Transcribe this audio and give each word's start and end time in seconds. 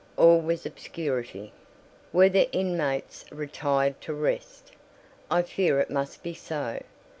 All 0.17 0.41
was 0.41 0.65
obscurity. 0.65 1.53
Were 2.11 2.27
the 2.27 2.51
inmates 2.51 3.23
retired 3.31 4.01
to 4.01 4.15
rest? 4.15 4.71
I 5.29 5.43
feared 5.43 5.79
it 5.79 5.89
must 5.91 6.23
be 6.23 6.33
so. 6.33 6.79